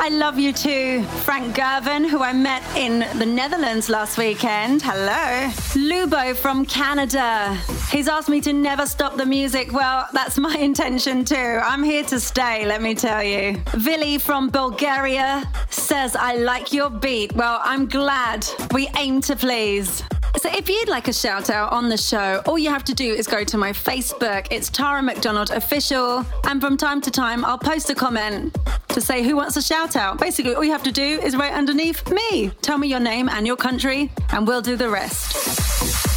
I 0.00 0.08
love 0.08 0.38
you 0.38 0.52
too. 0.52 1.02
Frank 1.24 1.54
Gervin, 1.54 2.08
who 2.08 2.22
I 2.22 2.32
met 2.32 2.62
in 2.76 3.00
the 3.18 3.26
Netherlands 3.26 3.88
last 3.88 4.18
weekend. 4.18 4.82
Hello. 4.82 5.48
Lubo 5.74 6.34
from 6.34 6.66
Canada. 6.66 7.54
He's 7.90 8.08
asked 8.08 8.28
me 8.28 8.40
to 8.42 8.52
never 8.52 8.86
stop 8.86 9.16
the 9.16 9.26
music. 9.26 9.72
Well, 9.72 10.08
that's 10.12 10.38
my 10.38 10.54
intention 10.68 11.24
too. 11.24 11.60
I'm 11.62 11.82
here 11.82 12.04
to 12.04 12.18
stay, 12.18 12.66
let 12.66 12.82
me 12.82 12.94
tell 12.94 13.22
you. 13.22 13.60
Vili 13.74 14.18
from 14.18 14.48
Bulgaria 14.50 15.48
says, 15.70 16.16
I 16.16 16.36
like 16.36 16.72
your 16.72 16.90
beat. 16.90 17.32
Well, 17.34 17.60
I'm 17.62 17.86
glad. 17.86 18.46
We 18.72 18.88
aim 18.96 19.20
to 19.22 19.36
please. 19.36 20.02
So 20.38 20.48
if 20.50 20.68
you'd 20.68 20.88
like 20.88 21.08
a 21.08 21.12
shout 21.12 21.50
out 21.50 21.72
on 21.72 21.88
the 21.88 21.96
show, 21.96 22.42
all 22.46 22.58
you 22.58 22.70
have 22.70 22.84
to 22.84 22.94
do 22.94 23.12
is 23.12 23.26
go 23.26 23.44
to 23.44 23.58
my 23.58 23.70
Facebook. 23.72 24.48
It's 24.50 24.70
Tara 24.70 25.02
McDonald 25.02 25.50
Official. 25.50 26.24
And 26.44 26.60
from 26.60 26.76
time 26.76 27.00
to 27.02 27.10
time, 27.10 27.44
I'll 27.44 27.58
post 27.58 27.90
a 27.90 27.94
comment 27.94 28.56
to 28.88 29.00
say 29.00 29.22
who 29.22 29.36
wants 29.36 29.56
a 29.56 29.62
shout 29.62 29.94
out. 29.94 30.18
Basically, 30.18 30.54
all 30.54 30.64
you 30.64 30.72
have 30.72 30.82
to 30.84 30.92
do 30.92 31.20
is 31.20 31.36
write 31.36 31.52
underneath 31.52 32.10
me. 32.10 32.50
Tell 32.62 32.78
me 32.78 32.88
your 32.88 33.00
name 33.00 33.28
and 33.28 33.46
your 33.46 33.56
country, 33.56 34.10
and 34.32 34.46
we'll 34.46 34.62
do 34.62 34.74
the 34.74 34.88
rest. 34.88 36.11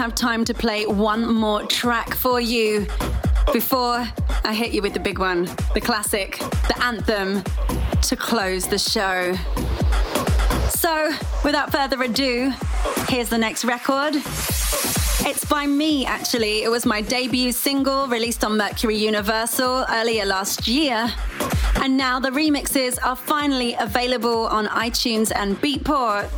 Have 0.00 0.14
time 0.14 0.46
to 0.46 0.54
play 0.54 0.86
one 0.86 1.30
more 1.30 1.62
track 1.66 2.14
for 2.14 2.40
you 2.40 2.86
before 3.52 4.02
I 4.44 4.54
hit 4.54 4.72
you 4.72 4.80
with 4.80 4.94
the 4.94 4.98
big 4.98 5.18
one, 5.18 5.44
the 5.74 5.80
classic, 5.82 6.38
the 6.38 6.74
anthem 6.82 7.42
to 8.00 8.16
close 8.16 8.66
the 8.66 8.78
show. 8.78 9.34
So, 10.70 11.12
without 11.44 11.70
further 11.70 12.02
ado, 12.02 12.50
here's 13.10 13.28
the 13.28 13.36
next 13.36 13.62
record. 13.66 14.14
It's 15.28 15.44
by 15.44 15.66
me, 15.66 16.06
actually. 16.06 16.62
It 16.62 16.70
was 16.70 16.86
my 16.86 17.02
debut 17.02 17.52
single 17.52 18.06
released 18.06 18.42
on 18.42 18.56
Mercury 18.56 18.96
Universal 18.96 19.84
earlier 19.90 20.24
last 20.24 20.66
year. 20.66 21.12
And 21.74 21.98
now 21.98 22.18
the 22.18 22.30
remixes 22.30 22.98
are 23.04 23.16
finally 23.16 23.74
available 23.78 24.46
on 24.46 24.66
iTunes 24.68 25.30
and 25.34 25.60
Beatport. 25.60 26.30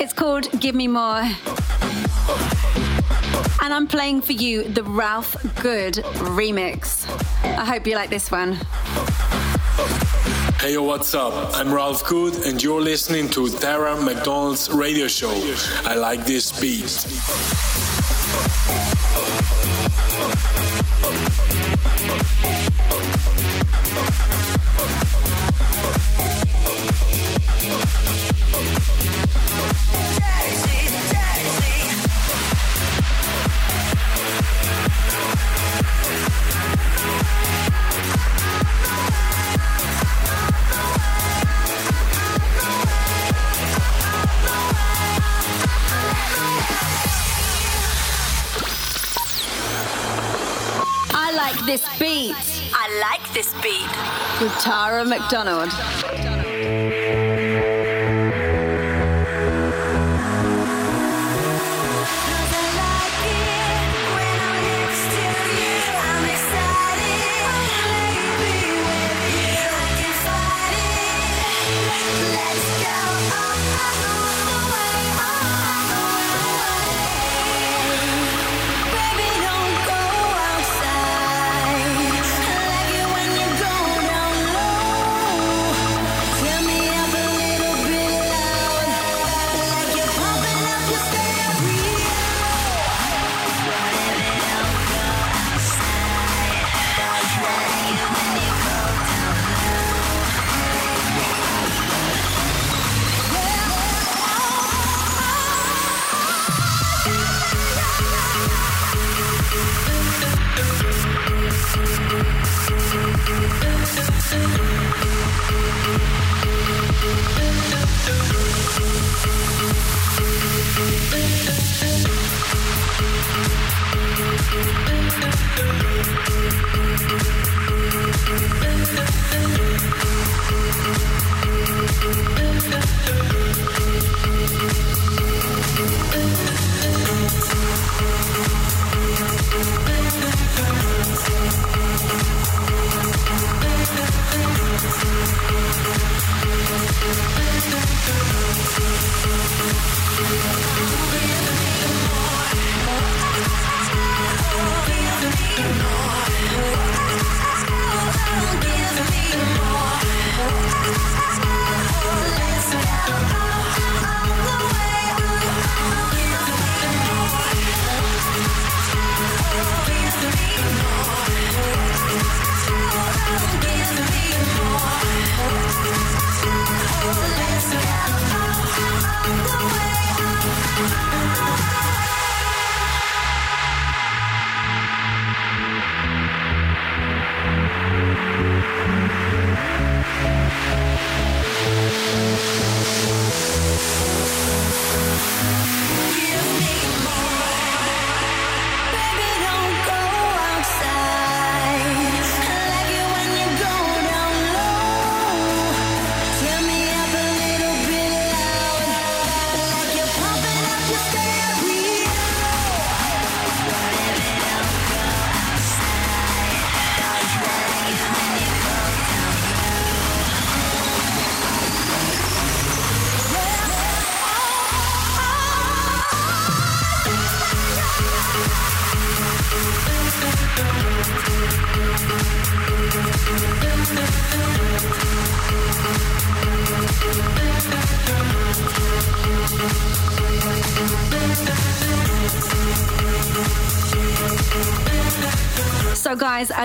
It's 0.00 0.14
called 0.14 0.58
Give 0.58 0.74
Me 0.74 0.88
More. 0.88 1.22
And 3.62 3.72
I'm 3.72 3.86
playing 3.86 4.22
for 4.22 4.32
you 4.32 4.64
the 4.64 4.82
Ralph 4.84 5.36
Good 5.62 5.94
remix. 6.34 7.08
I 7.44 7.64
hope 7.64 7.86
you 7.86 7.94
like 7.94 8.10
this 8.10 8.30
one. 8.30 8.58
Hey, 10.60 10.72
yo, 10.72 10.82
what's 10.82 11.14
up? 11.14 11.54
I'm 11.54 11.72
Ralph 11.72 12.04
Good, 12.06 12.46
and 12.46 12.62
you're 12.62 12.80
listening 12.80 13.28
to 13.30 13.48
Tara 13.48 14.00
McDonald's 14.00 14.70
radio 14.70 15.06
show. 15.06 15.30
I 15.84 15.94
like 15.94 16.24
this 16.24 16.58
beat. 16.60 17.75
This 53.46 53.62
beat. 53.62 54.40
with 54.40 54.52
Tara 54.60 55.04
McDonald. 55.04 56.35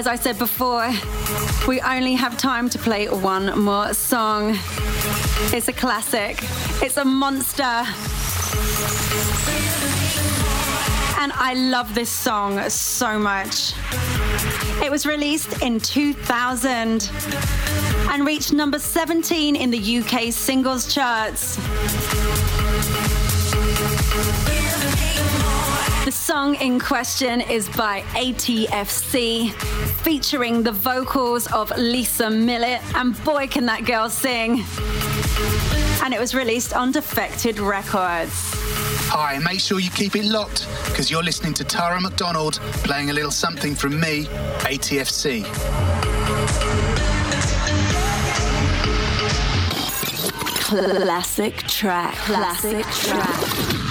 As 0.02 0.08
I 0.08 0.16
said 0.16 0.40
before, 0.40 0.90
we 1.68 1.80
only 1.82 2.14
have 2.14 2.36
time 2.36 2.68
to 2.70 2.80
play 2.80 3.08
one 3.08 3.60
more 3.60 3.94
song. 3.94 4.58
It's 5.54 5.68
a 5.68 5.74
classic, 5.74 6.40
it's 6.82 6.98
a 6.98 7.06
monster. 7.06 7.62
And 11.22 11.32
I 11.34 11.54
love 11.54 11.94
this 11.94 12.10
song 12.10 12.68
so 12.68 13.20
much. 13.20 13.74
It 14.84 14.90
was 14.90 15.06
released 15.06 15.62
in 15.62 15.80
2000 15.80 17.12
and 18.10 18.26
reached 18.26 18.54
number 18.54 18.80
17 18.80 19.56
in 19.56 19.70
the 19.70 19.98
UK 20.00 20.34
singles 20.34 20.92
charts 20.92 21.60
song 26.22 26.54
in 26.62 26.80
question 26.80 27.42
is 27.42 27.68
by 27.70 28.02
ATFC, 28.14 29.52
featuring 30.04 30.62
the 30.62 30.72
vocals 30.72 31.52
of 31.52 31.76
Lisa 31.80 32.30
Millett, 32.30 32.80
and 32.96 33.22
boy, 33.24 33.48
can 33.48 33.66
that 33.66 33.86
girl 33.86 34.08
sing! 34.08 34.64
And 36.04 36.14
it 36.14 36.20
was 36.20 36.36
released 36.36 36.76
on 36.76 36.92
Defected 36.92 37.60
Records. 37.60 38.54
Hi, 39.10 39.40
make 39.40 39.60
sure 39.60 39.80
you 39.80 39.90
keep 39.90 40.16
it 40.16 40.26
locked 40.26 40.68
because 40.86 41.10
you're 41.10 41.24
listening 41.24 41.56
to 41.56 41.64
Tara 41.64 42.00
McDonald 42.00 42.60
playing 42.84 43.10
a 43.10 43.14
little 43.14 43.32
something 43.32 43.74
from 43.74 44.00
me, 44.00 44.26
ATFC. 44.60 45.44
classic 50.70 51.58
track 51.64 52.14
classic, 52.16 52.86
classic 52.86 53.10
track, 53.10 53.40
track. 53.40 53.91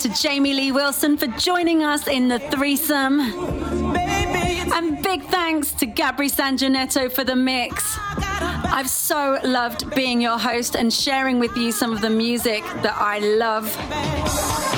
to 0.00 0.08
Jamie 0.10 0.54
Lee 0.54 0.70
Wilson 0.70 1.16
for 1.16 1.26
joining 1.26 1.82
us 1.82 2.06
in 2.06 2.28
the 2.28 2.38
threesome. 2.38 3.18
And 3.20 5.02
big 5.02 5.24
thanks 5.24 5.72
to 5.72 5.86
Gabri 5.86 6.30
Sangineto 6.30 7.10
for 7.10 7.24
the 7.24 7.34
mix. 7.34 7.98
I've 7.98 8.88
so 8.88 9.40
loved 9.42 9.90
being 9.96 10.20
your 10.20 10.38
host 10.38 10.76
and 10.76 10.92
sharing 10.92 11.40
with 11.40 11.56
you 11.56 11.72
some 11.72 11.92
of 11.92 12.00
the 12.00 12.10
music 12.10 12.62
that 12.82 12.94
I 12.96 13.18
love. 13.18 13.74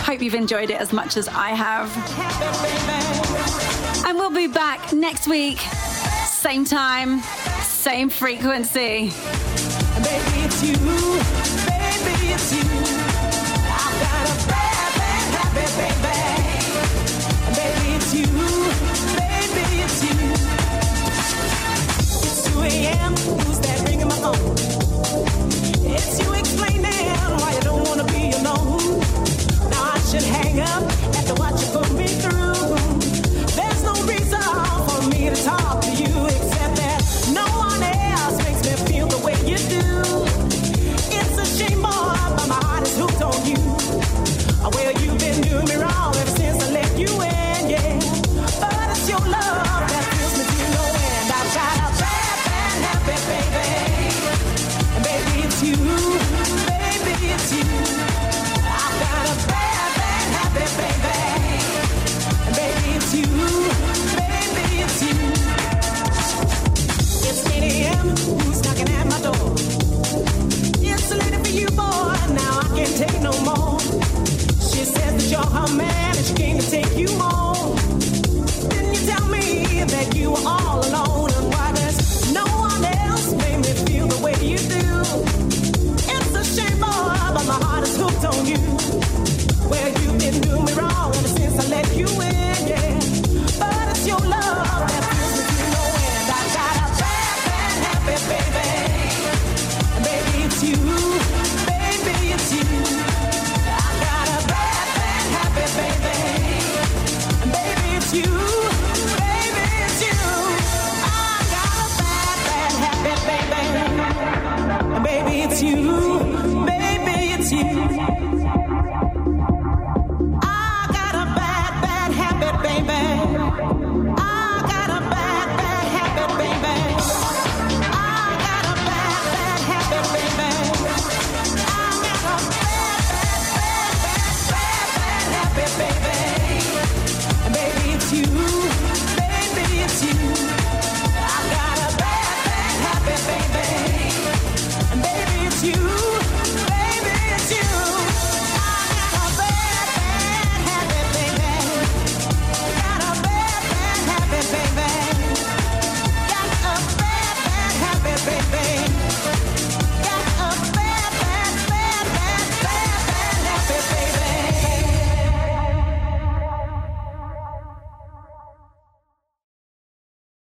Hope 0.06 0.22
you've 0.22 0.34
enjoyed 0.34 0.70
it 0.70 0.80
as 0.80 0.92
much 0.92 1.18
as 1.18 1.28
I 1.28 1.50
have. 1.50 1.94
And 4.06 4.16
we'll 4.16 4.30
be 4.30 4.46
back 4.46 4.92
next 4.94 5.28
week, 5.28 5.58
same 5.58 6.64
time, 6.64 7.20
same 7.62 8.08
frequency. 8.08 9.12